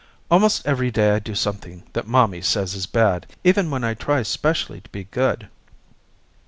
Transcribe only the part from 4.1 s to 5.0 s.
specially to